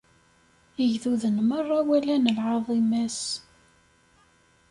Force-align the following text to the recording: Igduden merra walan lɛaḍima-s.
Igduden 0.85 1.37
merra 1.49 1.79
walan 1.87 2.25
lɛaḍima-s. 2.37 3.21